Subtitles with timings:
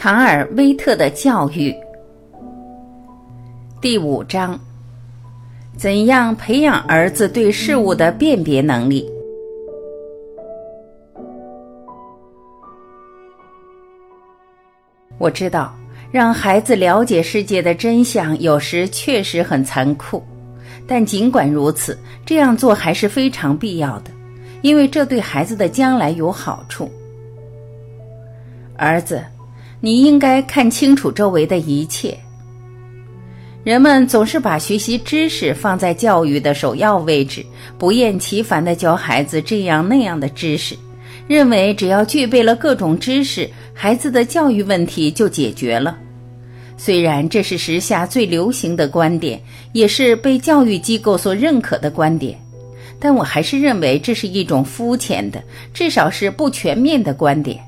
[0.00, 1.76] 卡尔威特的教育
[3.82, 4.58] 第五章：
[5.76, 9.06] 怎样培养儿子对事物的辨别能力？
[15.18, 15.76] 我知道，
[16.10, 20.24] 让孩子了解世界的真相，有时确实很残酷，
[20.86, 24.10] 但尽管如此，这样做还是非常必要的，
[24.62, 26.90] 因为这对孩子的将来有好处。
[28.78, 29.22] 儿子，
[29.80, 32.16] 你应该看清楚周围的一切。
[33.62, 37.44] 人们总是把学习知识放在教育的首要位置，
[37.78, 40.74] 不厌其烦地教孩子这样那样的知识，
[41.26, 45.96] 认为只要具备了各种知识，孩子的教育问题就解决了。
[46.78, 49.38] 虽然这是时下最流行的观点，
[49.72, 52.38] 也是被教育机构所认可的观点，
[52.98, 55.42] 但我还是认为这是一种肤浅的，
[55.74, 57.58] 至少是不全面的观点。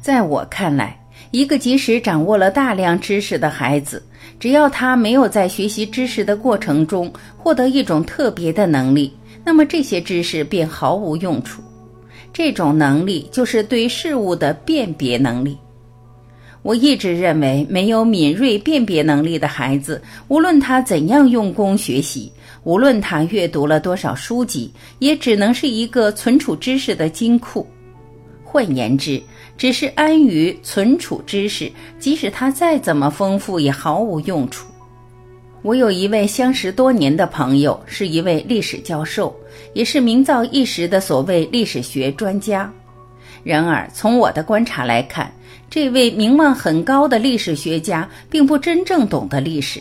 [0.00, 0.98] 在我看来，
[1.30, 4.02] 一个即使掌握了大量知识的孩子，
[4.40, 9.12] 只要他没有在学习知识的过程中获得一种特别的能力，
[9.44, 11.62] 那么这些知识便毫无用处。
[12.32, 15.56] 这种能力就是对事物的辨别能力。
[16.62, 22.30] 我一直认为，没有敏锐辨别能力的孩子，无论他怎样用功学习，
[22.64, 27.66] 无论他阅读了多少书籍，也只能是一个存储知识的金库。
[28.52, 29.22] 换言之，
[29.56, 31.70] 只是安于存储知识，
[32.00, 34.66] 即使它再怎么丰富，也毫无用处。
[35.62, 39.32] 我有一位相识多年的朋友，是一位历史教授，
[39.72, 42.68] 也是名噪一时的所谓历史学专家。
[43.44, 45.32] 然而，从我的观察来看，
[45.70, 49.80] 这位名望很高的历史学家并不真正懂得历史。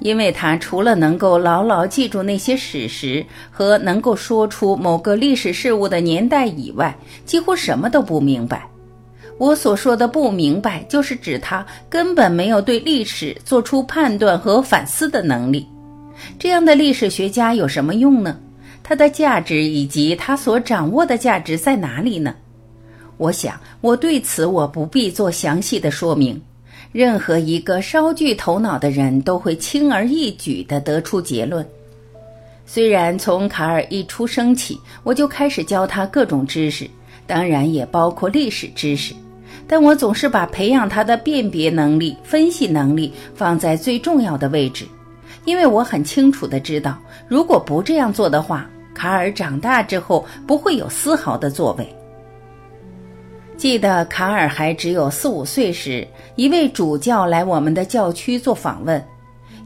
[0.00, 8.68] 因为他除了能够牢牢记住那些史实和能够说出某个历史事物的年代以外，几乎什么都不明白。
[9.38, 15.66] 我所说的不明白，就是指他根本没有对历史做出判断和反思的能力。
[16.38, 18.36] 这样的历史学家有什么用呢？
[18.82, 22.34] 他的价值以及他所掌握的价值在哪里呢？
[23.16, 26.40] 我想，我对此我不必做详细的说明。
[26.92, 31.66] 任何一个稍具头脑的人都会轻而易举地得出结论。
[32.64, 36.88] 虽然从卡尔一出生起，我就开始教他各种知识，
[37.26, 39.14] 当然也包括历史知识，
[39.66, 44.86] 但我总是把培养他的辨别能力、分析能力放在最重要的位置，
[45.44, 51.97] 因为我很清楚地知道，如果不这样做的话，卡尔长大之后不会有丝毫的作为。
[53.58, 59.04] 记得卡尔还只有四五岁时，一位主教来我们的教区做访问。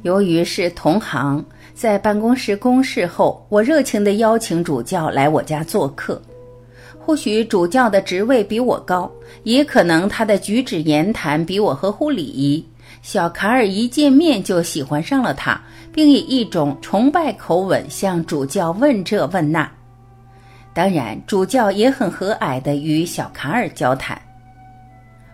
[0.00, 1.44] 由于是同行，
[1.74, 6.20] 在办公室公事后，我热情地邀请主教来我家做客。
[6.98, 9.10] 或许主教的职位比我高，
[9.42, 12.66] 也可能他的举止言谈比我合乎礼仪。
[13.02, 15.60] 小卡尔一见面就喜欢上了他，
[15.92, 19.70] 并以一种崇拜口吻向主教问这问那。
[20.74, 24.20] 当然，主教也很和蔼地与小卡尔交谈。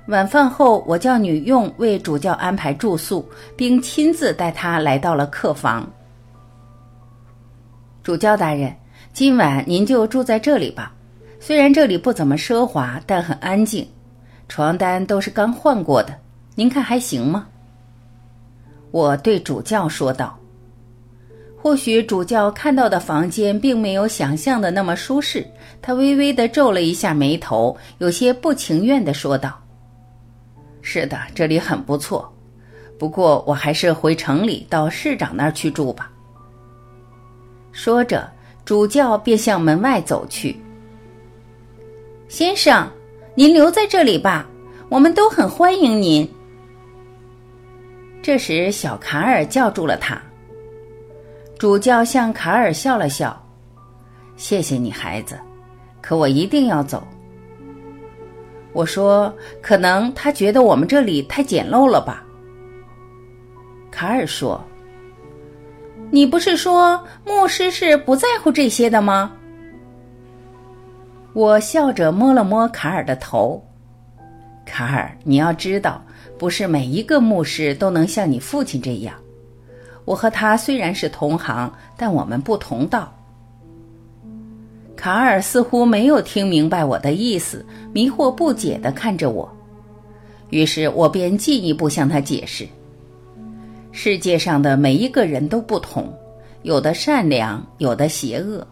[0.08, 5.88] 晚饭后，我叫女佣为主教安排住宿，并亲自带他来到了客房。
[8.02, 8.74] 主教大人，
[9.12, 10.92] 今晚您就住在这里吧。
[11.38, 13.86] 虽然这里不怎么奢华，但很安静，
[14.48, 16.12] 床单都是刚换过的。
[16.54, 17.46] 您看还行吗？
[18.90, 20.36] 我对主教说道。
[21.60, 25.44] 或许主教看到的房间并没有想象的那么舒适，
[25.82, 29.58] 他微微地皱了一下眉头，有些不情愿地说道
[30.80, 32.32] ：“是的，这里很不错，
[32.96, 36.10] 不过我还是回城里到市长那儿去住吧。”
[37.72, 38.30] 说着，
[38.64, 40.56] 主教便向门外走去。
[42.28, 42.88] “先生，
[43.34, 44.48] 您留在这里吧，
[44.88, 46.26] 我们都很欢迎您。”
[48.22, 50.22] 这时，小卡尔叫住了他。
[51.58, 53.36] 主教向卡尔笑了笑，
[54.36, 55.36] 谢谢你，孩子。
[56.00, 57.04] 可我一定要走。
[58.72, 62.22] 我说，可能他觉得我们这里太简陋了吧？
[63.90, 64.64] 卡尔说
[66.12, 69.32] ：“你不是说牧师是不在乎这些的吗？”
[71.34, 73.60] 我笑着摸了摸卡尔的头。
[74.64, 76.00] 卡尔，你要知道，
[76.38, 79.12] 不是每一个牧师都能像你父亲这样。
[80.08, 83.14] 我和他虽然是同行，但我们不同道。
[84.96, 87.62] 卡尔似乎没有听明白我的意思，
[87.92, 89.46] 迷惑不解地看着我。
[90.48, 92.66] 于是我便进一步向他解释：
[93.92, 96.10] 世界上的每一个人都不同，
[96.62, 98.66] 有的善良，有的邪恶。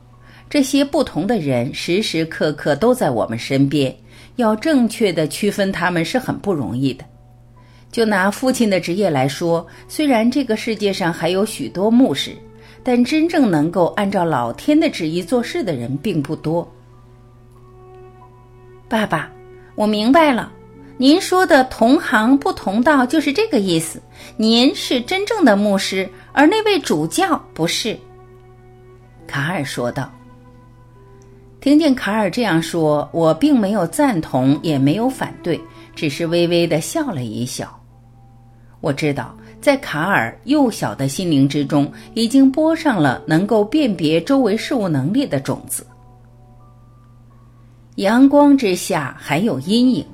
[0.49, 3.95] 这些不同的人时时刻刻都在我们身边，
[4.37, 7.05] 要正确的区分他们是很不容易的。
[7.97, 12.37] 就拿父亲的职业来说，虽然这个世界上还有许多牧师，
[12.85, 16.71] 但真正能够按照老天的旨意做事的人并不多。
[18.87, 19.33] 爸爸，
[19.75, 20.53] 我明白了，
[20.99, 23.99] 您说的同行不同道就是这个意思。
[24.37, 27.97] 您是真正的牧师，而那位主教不是。
[29.27, 30.13] 卡尔说道。
[31.63, 35.59] 听见卡尔这样说，我并没有赞同，也没有反对，
[35.95, 37.73] 只是微微的笑了一笑。
[38.81, 45.87] 我知道，在卡尔幼小的心灵之中，已经播上了能够辨别周围事物能力的种子。
[47.97, 50.05] 阳光之下还有阴影，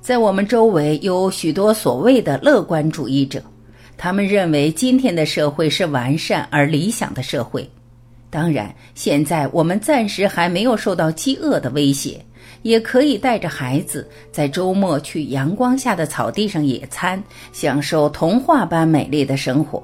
[0.00, 3.40] 在我们周围有许多所谓的乐观主义者，
[3.96, 7.68] 他们认为今天的社会是完善而理想的社会。
[8.28, 12.24] 当然，现在我们暂时还没有受到饥饿的威胁，
[12.62, 19.82] 也可以带着孩子在周末去阳光下的草地上野餐，享受童话般美丽的生活。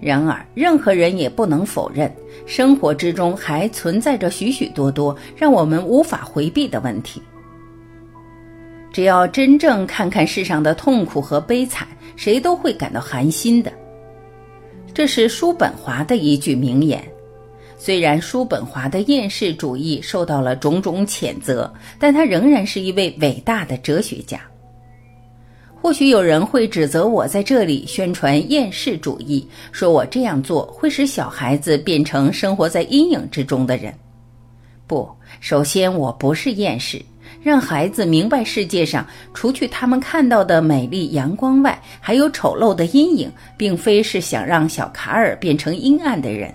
[0.00, 2.12] 然而，任何人也不能否认，
[2.46, 7.22] 生活之中还存在着许许多多让我们无法回避的问题。
[8.92, 11.86] 只要真正看看世上的痛苦和悲惨，
[12.16, 13.72] 谁都会感到寒心的。
[14.92, 17.02] 这是叔本华的一句名言。
[17.84, 24.40] 虽然叔本华的厌世主义受到了种种谴责，但他仍然是一位伟大的哲学家。
[25.82, 33.92] 或许有人会指责我在这里宣传厌世主义，说我这样做会使小孩子变成生活在阴影之中的人。
[34.86, 35.06] 不，
[35.38, 37.04] 首先我不是厌世，
[37.42, 46.50] 让孩子明白世界上除去他们看到的美丽阳光外，还有丑陋的阴影，并非是想让小卡尔变成阴暗的人。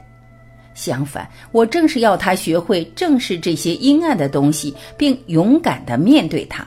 [0.80, 6.66] 相反，我正是要他学会正视这些阴暗的东西，并勇敢的面对它。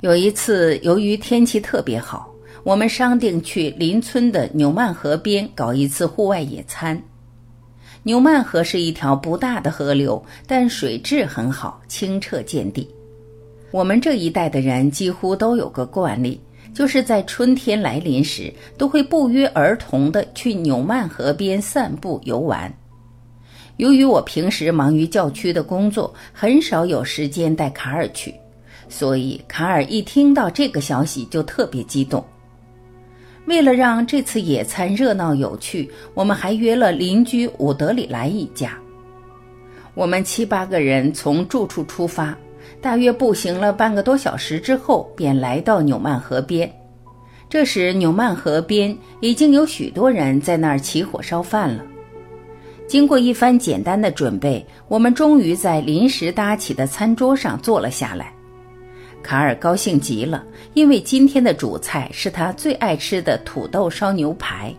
[0.00, 2.30] 有一次，由于天气特别好，
[2.64, 7.02] 我们商定去邻村的纽曼河边搞一次户外野餐。
[8.02, 12.86] 纽曼河是一条不大的河流，但水质很好，清澈见底。
[13.70, 16.38] 我们这一代的人几乎都有个惯例。
[16.74, 22.72] 就是在春天来临时，都会不约而同地去纽曼河边散步游玩。
[23.78, 28.34] 由于我平时忙于教区的工作，很少有时间带卡尔去，
[28.88, 32.24] 所以卡尔一听到这个消息就特别激动。
[33.46, 38.78] 为了让这次野餐热闹有趣，我们还约了邻居伍德里莱一家。
[39.94, 42.36] 我们七八个人从住处出发。
[42.80, 46.70] 大约步行了半个多小时之后，便来到纽曼河边。
[47.48, 51.84] 这时，纽曼河边已经有许多人在那儿起火烧饭了。
[52.86, 58.32] 经过一番简单的准备，我们终于在临时搭起的餐桌上坐了下来。
[59.22, 60.44] 卡尔高兴极了，
[60.74, 64.72] 因为今天的主菜是他最爱吃的土豆烧牛排。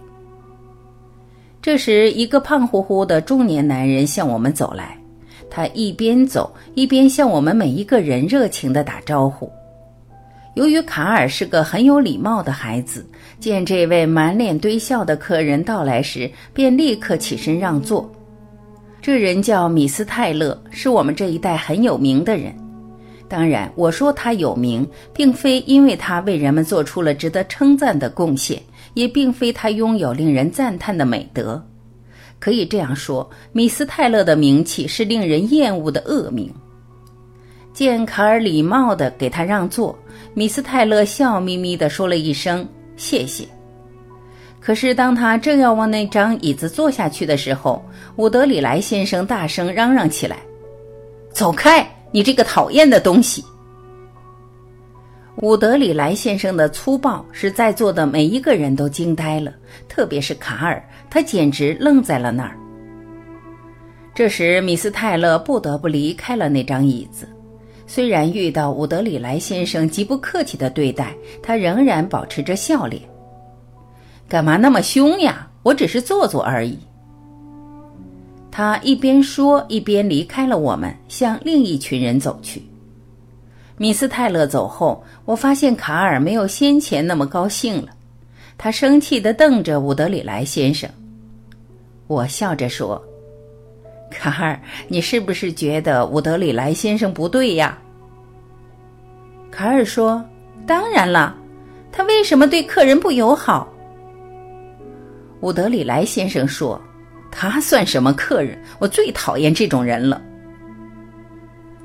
[1.61, 4.97] 这时，一个胖乎乎的中年男人向我们走来。
[5.49, 9.51] 他一边走一边向我们每一个人热情地打招呼。
[10.55, 13.05] 由于卡尔是个很有礼貌的孩子，
[13.39, 18.11] 见这位满脸堆笑的客人到来时，便立刻起身让座。
[19.01, 22.53] 这人叫米斯泰勒，是我们这一代很有名的人。
[23.29, 28.61] 当然，我说他有名，并非因为他为人们做出了值得称赞的贡献，
[28.95, 31.63] 也并非他拥有令人赞叹的美德。
[32.39, 36.51] 可以这样说，米斯泰勒的名气是令人厌恶的恶名。
[37.73, 39.97] 见卡尔礼貌地给他让座，
[40.33, 42.67] 米斯泰勒笑眯眯地说了一声
[42.97, 43.45] “谢谢”。
[44.59, 47.83] 可是当他正要往那张椅子坐下去的时候，
[48.17, 50.37] 伍德里莱先生大声嚷嚷起来
[51.31, 53.43] ：“走开，你这个讨厌的东西！”
[55.41, 59.53] 伍德里莱先生的粗暴使在座的每一个人都惊呆了，
[59.87, 62.57] 特别是卡尔，他简直愣在了那儿。
[64.13, 67.25] 这时，米斯泰勒不得不离开了那张椅子。
[67.87, 73.01] 虽然遇到伍德里莱先生极不客气的对待，他仍然保持着笑脸。
[74.27, 75.49] 干嘛那么凶呀？
[75.63, 76.77] 我只是坐坐而已。
[78.51, 82.61] 他一边说，一边离开了我们，向另一群人走去。
[83.79, 87.87] 米斯泰勒走后，我发现卡尔没有先前那么高兴了。
[88.57, 90.89] 他生气地瞪着伍德里莱先生。
[92.07, 93.01] 我笑着说
[94.11, 94.59] ：“卡尔，
[94.89, 97.77] 你是不是觉得伍德里莱先生不对呀？”
[99.49, 100.21] 卡尔说
[100.67, 101.33] ：“当然了，
[101.89, 103.65] 他为什么对客人不友好？”
[105.39, 106.79] 伍德里莱先生说
[107.31, 108.61] ：“他算什么客人？
[108.77, 110.21] 我最讨厌这种人了。”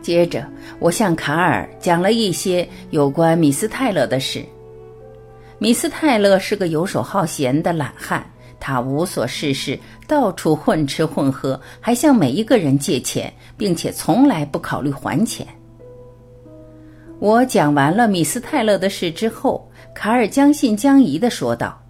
[0.04, 0.46] 接着，
[0.78, 4.44] 我向卡尔讲了一些有关米斯泰勒的事。
[5.58, 8.22] 米斯泰勒是个游手好闲的懒汉，
[8.60, 15.46] 他无所事事，到处混吃混喝，还向每一个人借钱，并且从来不考虑还钱。
[17.18, 21.80] 我讲完了米斯泰勒的事之后，卡尔将信将疑地说道：“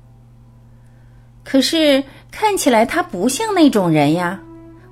[1.42, 4.40] 可是看起来他不像那种人呀，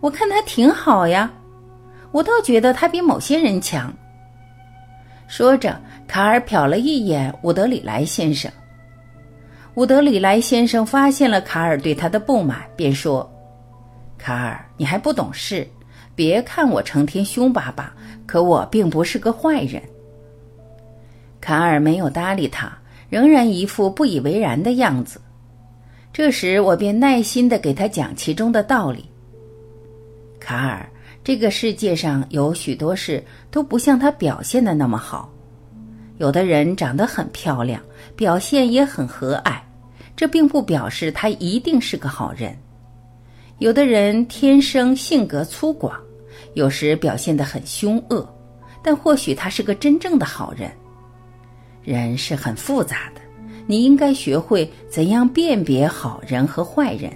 [0.00, 1.30] 我看他挺好呀。”
[2.12, 3.92] 我倒觉得他比某些人强。
[5.26, 8.52] 说着，卡尔瞟了一眼伍德里莱先生。
[9.74, 13.26] 伍德里莱先生发现了卡尔对他的不满，便说
[14.18, 15.66] ：“卡尔，你还不懂事，
[16.14, 17.94] 别看我成天凶巴巴，
[18.26, 19.82] 可我并不是个坏人。”
[21.40, 22.70] 卡尔没有搭理他，
[23.08, 25.18] 仍然一副不以为然的样子。
[26.12, 29.08] 这时，我便耐心地给他讲其中的道理。
[30.38, 30.86] 卡尔。
[31.24, 35.32] 这个世界上有许多事都不像他表现的那么好。
[36.18, 37.80] 有的人长得很漂亮，
[38.16, 39.60] 表现也很和蔼，
[40.16, 42.56] 这并不表示他一定是个好人。
[43.58, 45.92] 有的人天生性格粗犷，
[46.54, 48.28] 有时表现得很凶恶，
[48.82, 50.70] 但或许他是个真正的好人。
[51.82, 53.20] 人是很复杂的，
[53.66, 57.12] 你应该学会怎样辨别好人和坏人。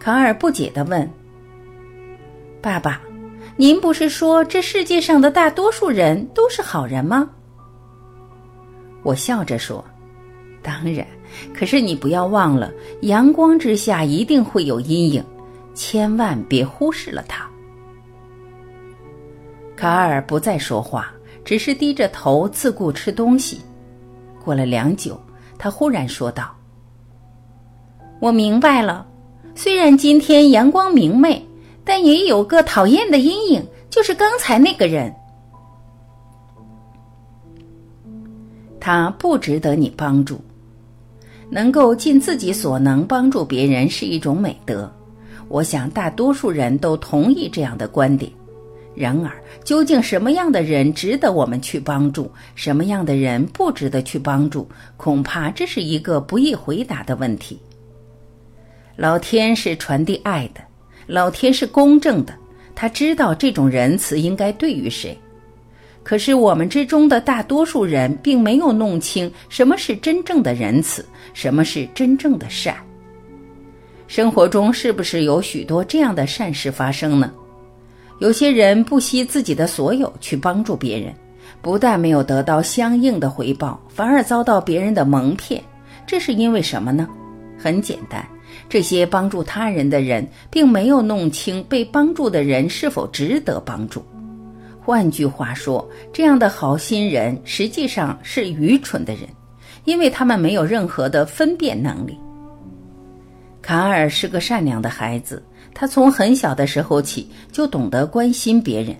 [0.00, 1.08] 卡尔不解地问。
[2.62, 3.00] 爸爸，
[3.56, 7.28] 您不是说这世界上的大多数人都是好人吗？
[9.02, 9.84] 我笑着说
[10.62, 11.04] ：“当然，
[11.52, 15.24] 可是你不要忘了，阳光之下一定会有阴影，
[15.74, 17.44] 千万别忽视了它。”
[19.74, 21.12] 卡尔不再说话，
[21.44, 23.60] 只是低着头自顾吃东西。
[24.44, 25.20] 过了良久，
[25.58, 26.54] 他忽然说道
[28.22, 29.04] ：“我明白了，
[29.52, 31.44] 虽然今天阳光明媚。”
[31.84, 35.14] 但也有个讨厌的阴影，就是刚才那个人。
[38.80, 40.40] 他不值得你帮助。
[41.50, 44.90] 能够尽自己所能帮助别人是一种美德，
[45.48, 48.32] 我想大多数人都同意这样的观点。
[48.94, 49.30] 然而，
[49.62, 57.60] 究竟什么样的人值得我们去帮助，什么样的人不值得去帮助，恐怕这是一个不易回答的问题。
[58.96, 60.71] 老天是传递爱的。
[61.12, 62.32] 老天是公正的，
[62.74, 65.14] 他知道这种仁慈应该对于谁。
[66.02, 71.04] 可是我们之中的大多数人并没有弄清什么是真正的仁慈，
[71.34, 72.74] 什么是真正的善。
[74.08, 77.30] 生活中是不是有许多这样的善事发生呢？
[78.18, 81.12] 有些人不惜自己的所有去帮助别人，
[81.60, 85.62] 不但没有得到相应的回报，反而遭到别人的蒙骗。
[86.06, 87.06] 这是因为什么呢？
[87.58, 88.26] 很简单。
[88.72, 94.02] 这些帮助他人的人，并没有弄清被帮助的人是否值得帮助。
[94.80, 99.28] 换句话说，这样的好心人实际上是愚蠢的人，
[99.84, 102.18] 因为他们没有任何的分辨能力。
[103.60, 105.42] 卡尔是个善良的孩子，
[105.74, 108.96] 他从很小的时候起就懂得关心别人，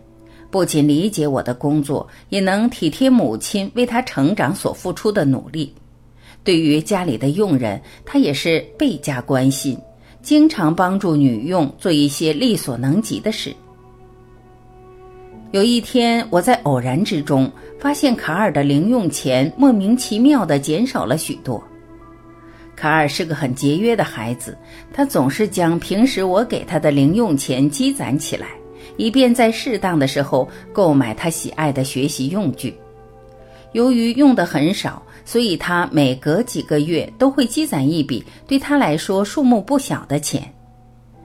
[0.50, 5.74] 不仅理解我的工作，也能体贴母亲为他成长所付出的努力。
[6.44, 9.78] 对于家里的佣人，他也是倍加关心，
[10.22, 13.54] 经常帮助女佣做一些力所能及的事。
[15.52, 21.62] 有一天，我在偶然之中发现卡尔的零用钱莫名其妙地减少了许多。
[22.74, 24.58] 卡尔是个很节约的孩子，
[24.92, 28.48] 他总是将平时我给他的零用钱积攒起来，
[28.96, 32.74] 以便在适当的时候购买他喜爱的学习用具。
[33.72, 35.00] 由于用的很少。
[35.24, 40.52] 所以他每隔几个月都会积攒一笔对他来说数目不小的钱，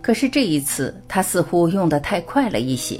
[0.01, 2.99] 可是这一次他似乎用得太快了一些。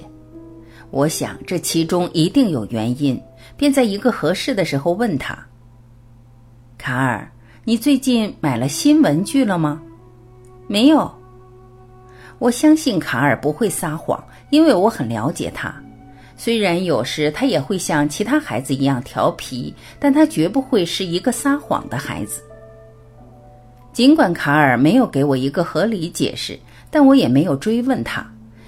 [0.90, 3.22] 我想这其中一定有原因，
[3.56, 5.38] 便在一个合适的时候问他
[6.78, 7.30] ：“卡尔，
[7.64, 9.82] 你最近买了新文具了吗
[10.68, 11.14] ？”“没有。”
[12.40, 15.74] 我相信卡尔不会撒谎，因为我很了解他。
[16.40, 22.44] 虽然有时他也会像其他孩子一样调皮，但他绝不会是一个撒谎的孩子。
[23.92, 26.58] 尽管卡尔没有给我一个合理解释，
[26.92, 28.24] 但我也没有追问他，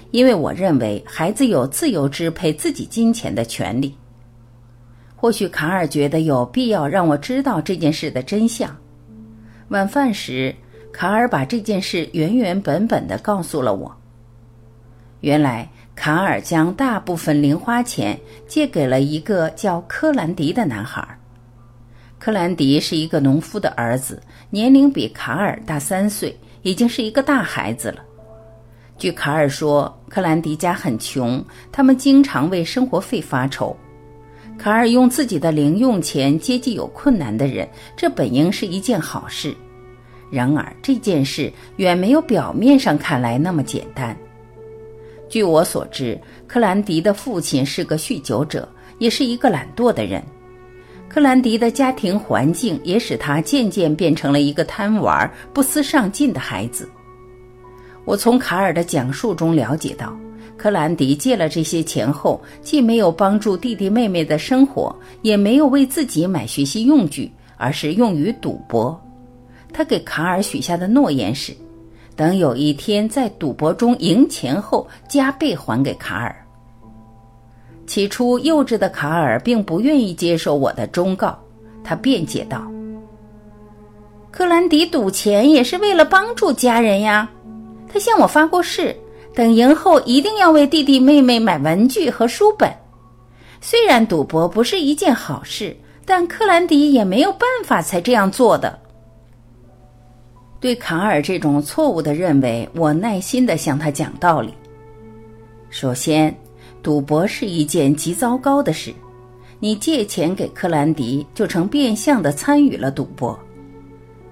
[0.10, 3.96] 因为我认为孩子有自由支配自己金钱的权利。
[5.16, 8.76] 或许卡尔觉得有必要让我知道这件事的真相。
[9.68, 10.56] 晚饭时，
[10.92, 13.96] 卡尔把这件事原原本本的告诉了我。
[15.22, 15.70] 原来。
[16.00, 21.06] 卡尔将大部分零花钱借给了一个叫科兰迪的男孩。
[22.18, 27.98] 科兰迪是一个农夫的儿子，年龄比卡尔大三岁，已经是一个大孩子了。
[28.98, 33.76] 据卡尔说，克兰迪家很穷，他们经常为生活费发愁。
[34.58, 39.54] 卡尔用自己的零用钱接济有困难的人，这本应是一件好事。
[40.32, 44.16] 然而，这件事远没有表面上看来那么简单。
[45.30, 48.68] 据我所知，克兰迪的父亲是个酗酒者，
[48.98, 50.24] 也是一个懒惰的人。
[51.08, 56.90] 克兰迪的家庭环境也使他渐渐变成了一个贪玩、不思上进的孩子。
[58.06, 60.16] 我从卡尔的讲述中了解到。
[60.58, 69.00] 克兰迪借了这些钱后，既没有帮助弟弟妹妹的生活，也没有为自己买学习用具，而是用于赌博。
[69.72, 71.54] 他给卡尔许下的诺言是，
[72.20, 76.36] 等有一天在赌博中赢钱后，加倍还给卡尔。
[77.88, 81.40] 起初，幼稚的卡尔并不愿意接受我的忠告，
[81.82, 82.70] 他辩解道
[84.32, 87.32] ：“克兰迪赌钱也是为了帮助家人呀，
[87.88, 88.94] 他向我发过誓。”
[89.34, 92.70] 等赢后一定要为弟弟妹妹买文具和书本。
[93.62, 95.74] 虽然赌博不是一件好事，
[96.04, 98.78] 但克兰迪也没有办法才这样做的。
[100.60, 104.54] 对卡尔这种错误的认为，我耐心地向他讲道理。
[105.70, 106.36] 首先，
[106.84, 108.94] 赌博是一件极糟糕的事，
[109.60, 113.38] 你借钱给克兰迪，就成变相的参与了赌博。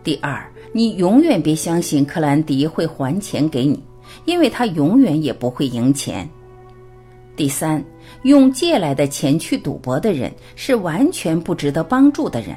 [0.03, 3.81] 第二，你永远别相信克兰迪会还钱给你。
[4.23, 6.27] 因为他永远也不会赢钱。
[7.35, 7.83] 第三，
[8.23, 12.55] 用借来的钱去赌博的人是完全不值得帮助的人，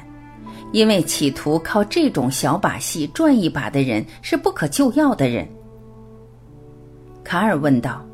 [0.71, 5.47] 因为企图靠这种小把戏赚一把的人是不可救药的人。
[7.23, 8.05] 卡尔问道：“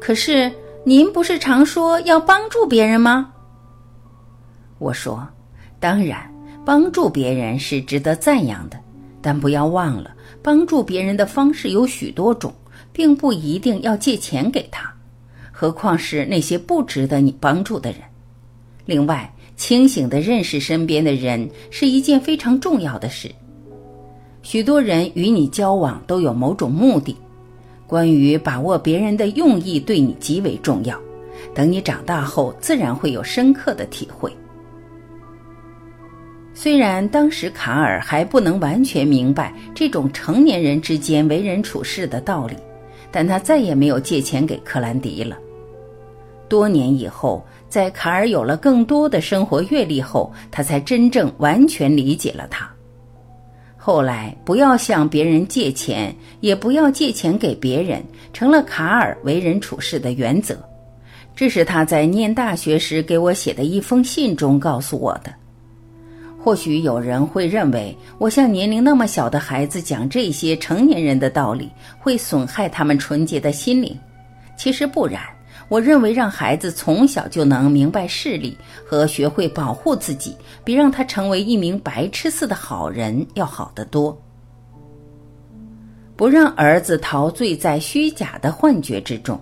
[0.00, 0.52] 可是
[0.84, 3.32] 您不是常说要帮助别人吗？”
[4.78, 5.26] 我说
[5.80, 6.30] ：“当然，
[6.64, 8.78] 帮助别人是值得赞扬的，
[9.22, 10.10] 但不要忘了。”
[10.42, 12.52] 帮助别人的方式有许多种，
[12.92, 14.92] 并不一定要借钱给他，
[15.50, 18.00] 何况是那些不值得你帮助的人。
[18.84, 23.30] 另外，清醒地认识身边的人是一件非常重要的事。
[24.42, 27.16] 许多人与你交往都有某种目的，
[27.86, 31.00] 关于把握别人的用意对你极为重要。
[31.54, 34.30] 等你长大后，自然会有深刻的体会。
[36.52, 42.56] 虽然当时卡尔还不能完全明白这种成年人之间为人处事的道理，
[43.10, 45.38] 但他再也没有借钱给克兰迪了。
[46.48, 52.70] 多年以后，在卡尔有了更多的生活阅历后，他才真正完全理解了他。
[53.76, 58.00] 后来，不要向别人借钱，也不要借钱给别人，
[58.32, 60.56] 成了卡尔为人处事的原则。
[61.34, 65.34] 这是他在念大学时给我写的一封信中告诉我的。
[66.38, 73.98] 或许有人会认为，我向年龄那么小的孩子讲这些成年人的道理，会损害他们纯洁的心灵。
[74.56, 75.20] 其实不然，
[75.68, 84.16] 我认为让孩子从小就能明白事理和学会保护自己，比让他成为一名白痴似的好人要好得多。
[86.16, 89.40] 不让儿子陶醉在虚假的幻觉之中。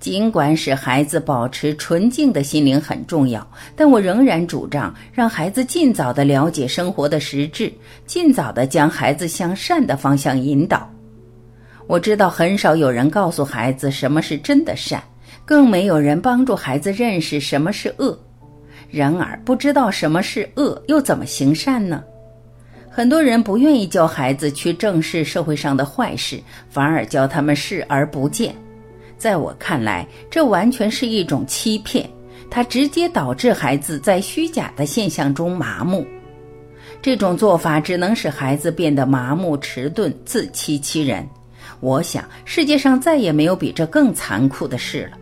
[0.00, 7.72] 尽管使孩子保持纯净的心灵很重要，但我仍然主张让孩子尽早的了解生活的实质，
[8.04, 10.91] 尽早的将孩子向善的方向引导。
[11.86, 15.02] 我知道很少有人告诉孩子什么是真的善，
[15.44, 18.18] 更没有人帮助孩子认识什么是恶。
[18.90, 22.02] 然而，不知道什么是恶，又怎么行善呢？
[22.90, 28.54] 很多人不愿意教孩子去正视社会上的坏事，反而教他们视而不见。
[29.16, 32.08] 在我看来，这完全是一种欺骗，
[32.50, 36.06] 它直接导致孩子在虚假的现象中麻木。
[37.00, 41.26] 这种做法只能使孩子变得麻木、迟钝、自欺欺人。
[41.82, 45.18] 我想，世界上再也没有比这更残酷的事了。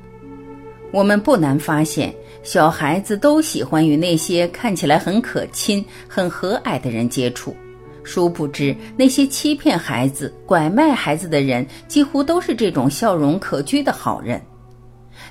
[0.93, 7.57] 我们不难发现，小孩子都喜欢与那些看起来很可亲、很和蔼的人接触。
[8.05, 14.39] 殊不知，那些欺骗孩子、拐卖孩子的人，几乎都是这种笑容可掬的好人。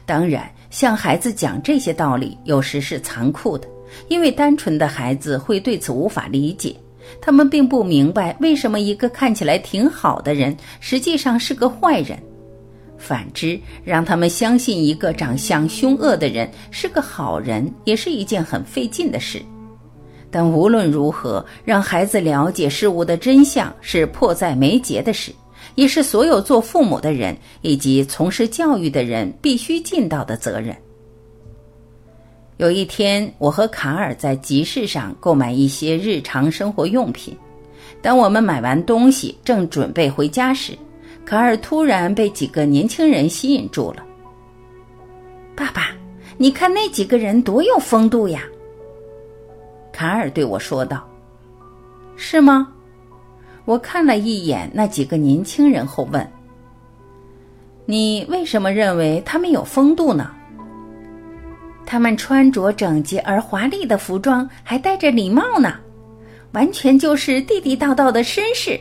[0.07, 3.67] 当然，向孩子讲这些道理，有时是残酷的，
[4.07, 6.75] 因为单纯的孩子会对此无法理解。
[7.21, 12.17] 他们并不明白，为什么一个看起来挺好的人，实际上是个坏人。
[12.97, 19.41] 反之，让他们相信一个长相凶恶的人是个好人，也是一件很费劲的事。
[20.29, 25.31] 但无论如何，让孩子了解事物的真相是迫在眉睫的事，
[25.75, 30.75] 也是所有做父母的人以及从事教育的人必须尽到的责任。
[32.59, 37.33] 有一天，我和卡尔在集市上购买一些日常生活用品。
[38.01, 40.77] 当我们买完东西，正准备回家时，
[41.25, 44.05] 卡尔突然被几个年轻人吸引住了。
[45.55, 45.95] 爸爸，
[46.37, 48.43] 你看那几个人多有风度呀！
[49.93, 51.07] 卡尔对我说道。
[52.17, 52.67] “是吗？”
[53.63, 56.29] 我看了一眼那几个年轻人后问
[57.87, 60.31] ：“你为什么认为他们有风度呢？”
[61.89, 65.73] 他们穿着整洁而华丽的服装，还戴着礼帽呢，
[66.51, 68.79] 完全就是地地道道的绅士。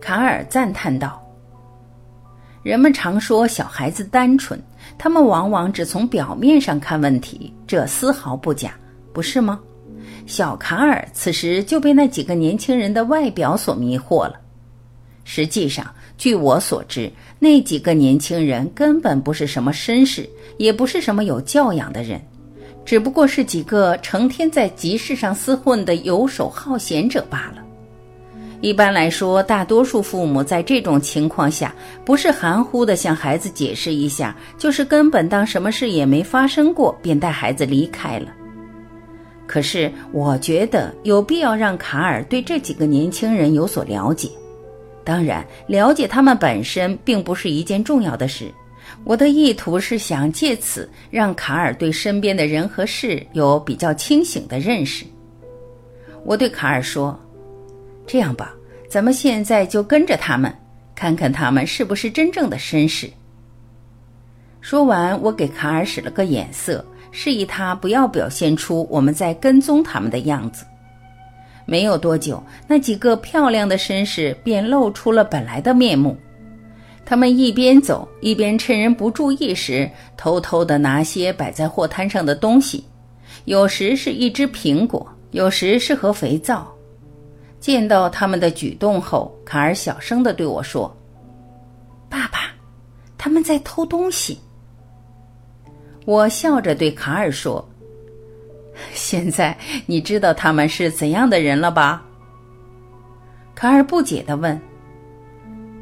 [0.00, 1.20] 卡尔赞叹道
[2.62, 4.62] ：“人们常说小孩子单纯。”
[4.96, 8.72] 他们往往只从表面上看问题，这丝毫不假，
[9.12, 9.58] 不是吗？
[10.28, 14.34] 小卡尔此时就被那几个年轻人的外表所迷惑了。
[15.24, 17.10] 实际上，据我所知，
[17.40, 20.28] 那几个年轻人根本不是什么绅士，
[20.60, 22.20] 也不是什么有教养的人，
[22.84, 27.64] 只不过是几个成天在集市上厮混的游手好闲者罢了。
[28.60, 38.26] 一般来说，大多数父母在这种情况下，不是含糊的向孩子解释一下，就是根本当什么事也没发生过，便带孩子离开了。
[39.46, 44.28] 可是，我觉得有必要让卡尔对这几个年轻人有所了解。
[45.04, 48.52] 当然，了解他们本身并不是一件重要的事。
[49.04, 55.04] 我的意图是想借此让卡尔对身边的人和事有比较清醒的认识。
[56.24, 57.18] 我对卡尔说。
[58.06, 58.52] 这样吧，
[58.88, 60.52] 咱们现在就跟着他们，
[60.96, 63.08] 看看他们是不是真正的绅士。
[64.60, 70.64] 说完，我给卡尔使了个眼色，示意他不要表现出我们在跟踪他们的样子。
[71.66, 76.18] 没有多久，那几个漂亮的绅士便露出了本来的面目。
[77.04, 82.84] 他们一边走，一边趁人不注意时，偷偷地拿些摆在货摊上的东西，
[83.46, 86.72] 有时是一只苹果，有时是盒肥皂。
[87.58, 90.96] 见到他们的举动后，卡尔小声的对我说
[92.08, 92.52] ：“爸爸，
[93.18, 94.38] 他们在偷东西。”
[96.06, 97.68] 我笑着对卡尔说
[98.94, 102.02] ：“现在你知道他们是怎样的人了吧？”
[103.54, 104.58] 卡尔不解的问：“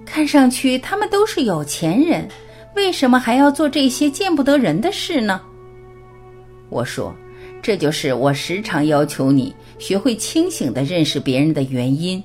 [0.09, 2.27] 看上去他们都是有钱人，
[2.75, 5.41] 为什么还要做这些见不得人的事呢？”
[6.71, 7.15] 我说
[7.63, 12.21] ：“这就是我时常要求你。”学会清醒的认识别人的原因。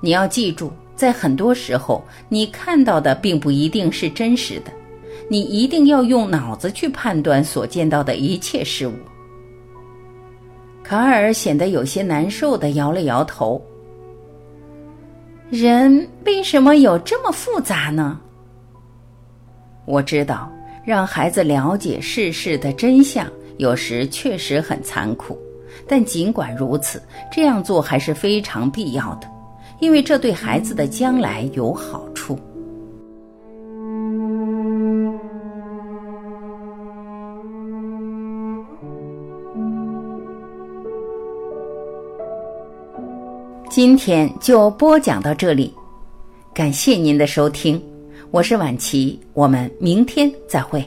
[0.00, 4.70] 你要记住，在很多时候，你看到的并不一定是真实的。
[5.28, 8.92] 你一定要用脑子去判断所见到的一切事物。
[10.84, 13.60] 卡尔显得有些难受地摇了摇头。
[15.50, 18.20] 人为什么有这么复杂呢？
[19.84, 20.48] 我知道，
[20.84, 23.26] 让孩子了解世事的真相，
[23.58, 25.36] 有时确实很残酷。
[25.88, 29.26] 但尽管如此，这样做还是非常必要的，
[29.80, 32.38] 因为这对孩子的将来有好处。
[43.70, 45.72] 今天就播讲到这里，
[46.52, 47.80] 感谢您的收听，
[48.32, 50.84] 我是晚琪，我们明天再会。